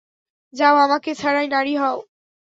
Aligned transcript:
যাও, 0.53 0.75
আমাকে 0.77 1.11
ছাড়াই 1.15 1.47
নারী 1.47 1.73
হও। 1.77 1.97